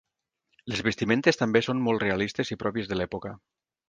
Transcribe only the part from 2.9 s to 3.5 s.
de l'època.